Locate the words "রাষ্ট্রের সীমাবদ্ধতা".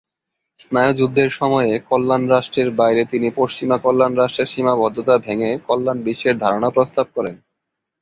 4.15-5.15